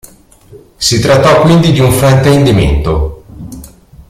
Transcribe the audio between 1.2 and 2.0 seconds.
quindi di un